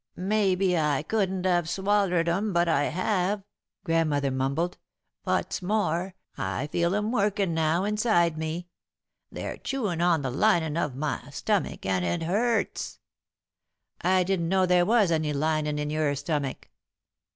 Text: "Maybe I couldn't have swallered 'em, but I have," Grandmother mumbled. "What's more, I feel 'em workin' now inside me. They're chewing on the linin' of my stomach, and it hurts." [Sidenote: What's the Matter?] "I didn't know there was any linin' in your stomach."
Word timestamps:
"Maybe 0.15 0.75
I 0.75 1.03
couldn't 1.03 1.45
have 1.45 1.69
swallered 1.69 2.27
'em, 2.27 2.53
but 2.53 2.67
I 2.67 2.85
have," 2.85 3.43
Grandmother 3.83 4.31
mumbled. 4.31 4.79
"What's 5.25 5.61
more, 5.61 6.15
I 6.35 6.65
feel 6.65 6.95
'em 6.95 7.11
workin' 7.11 7.53
now 7.53 7.83
inside 7.83 8.35
me. 8.35 8.67
They're 9.31 9.57
chewing 9.57 10.01
on 10.01 10.23
the 10.23 10.31
linin' 10.31 10.75
of 10.75 10.95
my 10.95 11.29
stomach, 11.29 11.85
and 11.85 12.03
it 12.03 12.23
hurts." 12.23 12.97
[Sidenote: 14.01 14.01
What's 14.01 14.01
the 14.01 14.07
Matter?] 14.07 14.19
"I 14.19 14.23
didn't 14.23 14.49
know 14.49 14.65
there 14.65 14.85
was 14.87 15.11
any 15.11 15.33
linin' 15.33 15.77
in 15.77 15.91
your 15.91 16.15
stomach." 16.15 16.69